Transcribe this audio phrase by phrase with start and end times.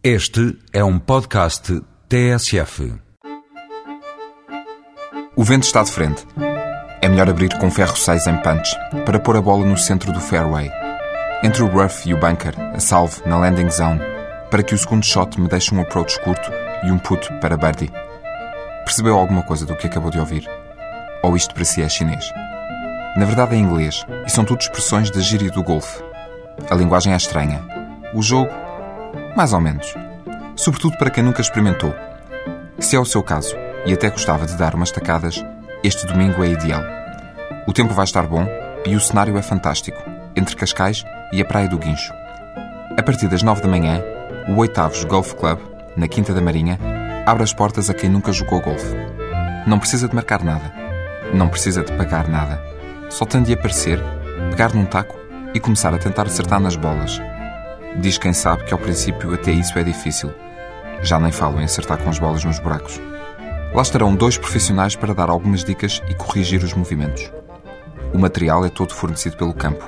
[0.00, 2.94] Este é um podcast TSF.
[5.34, 6.24] O vento está de frente.
[7.02, 8.70] É melhor abrir com ferro 6 em punch
[9.04, 10.70] para pôr a bola no centro do fairway.
[11.42, 13.98] Entre o rough e o bunker, a salve na landing zone,
[14.52, 16.48] para que o segundo shot me deixe um approach curto
[16.84, 17.90] e um put para birdie.
[18.84, 20.48] Percebeu alguma coisa do que acabou de ouvir?
[21.24, 22.30] Ou isto para si é chinês?
[23.16, 26.00] Na verdade é inglês e são tudo expressões da gíria do golfe.
[26.70, 27.66] A linguagem é estranha.
[28.14, 28.67] O jogo,
[29.38, 29.94] mais ou menos.
[30.56, 31.94] Sobretudo para quem nunca experimentou.
[32.80, 33.54] Se é o seu caso
[33.86, 35.40] e até gostava de dar umas tacadas,
[35.84, 36.82] este domingo é ideal.
[37.64, 38.44] O tempo vai estar bom
[38.84, 39.96] e o cenário é fantástico,
[40.34, 42.12] entre Cascais e a Praia do Guincho.
[42.98, 44.02] A partir das nove da manhã,
[44.48, 45.60] o Oitavos Golf Club,
[45.96, 46.76] na Quinta da Marinha,
[47.24, 48.96] abre as portas a quem nunca jogou golfe.
[49.68, 50.74] Não precisa de marcar nada.
[51.32, 52.60] Não precisa de pagar nada.
[53.08, 54.02] Só tem de aparecer,
[54.50, 55.16] pegar num taco
[55.54, 57.20] e começar a tentar acertar nas bolas.
[57.96, 60.32] Diz quem sabe que ao princípio até isso é difícil.
[61.02, 63.00] Já nem falo em acertar com as bolas nos buracos.
[63.74, 67.30] Lá estarão dois profissionais para dar algumas dicas e corrigir os movimentos.
[68.12, 69.84] O material é todo fornecido pelo campo.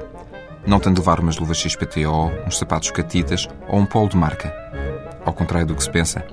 [0.67, 4.53] Não tem de levar umas luvas XPTO, uns sapatos catitas ou um polo de marca.
[5.25, 6.25] Ao contrário do que se pensa,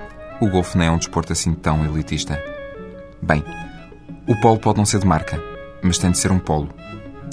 [0.42, 2.42] o golfe não é um desporto assim tão elitista.
[3.22, 3.44] Bem,
[4.28, 5.42] o polo pode não ser de marca,
[5.82, 6.70] mas tem de ser um polo.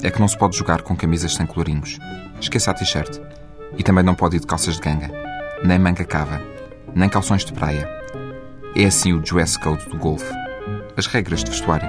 [0.01, 1.97] É que não se pode jogar com camisas sem colorinhos.
[2.39, 3.19] Esqueça a t-shirt.
[3.77, 5.09] E também não pode ir de calças de ganga,
[5.63, 6.41] nem manga cava,
[6.93, 7.89] nem calções de praia.
[8.75, 10.33] É assim o dress code do golfe.
[10.97, 11.87] As regras de vestuário.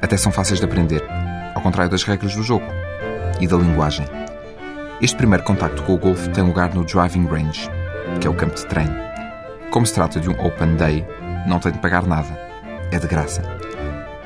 [0.00, 1.02] Até são fáceis de aprender,
[1.54, 2.66] ao contrário das regras do jogo
[3.40, 4.06] e da linguagem.
[5.00, 7.68] Este primeiro contacto com o golfe tem lugar no driving range,
[8.20, 8.94] que é o campo de treino.
[9.70, 11.04] Como se trata de um open day,
[11.46, 12.28] não tem de pagar nada.
[12.90, 13.42] É de graça.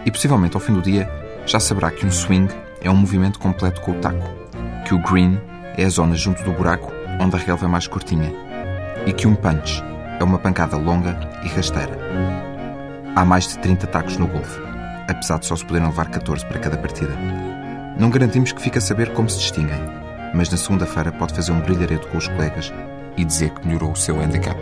[0.05, 1.09] E possivelmente ao fim do dia
[1.47, 4.29] já saberá que um swing é um movimento completo com o taco,
[4.85, 5.41] que o green
[5.77, 8.33] é a zona junto do buraco onde a relva é mais curtinha
[9.07, 9.83] e que um punch
[10.19, 11.97] é uma pancada longa e rasteira.
[13.15, 14.61] Há mais de 30 tacos no golfe,
[15.09, 17.15] apesar de só se poderem levar 14 para cada partida.
[17.99, 19.81] Não garantimos que fique a saber como se distinguem,
[20.35, 22.73] mas na segunda-feira pode fazer um brilhareto com os colegas
[23.17, 24.59] e dizer que melhorou o seu handicap.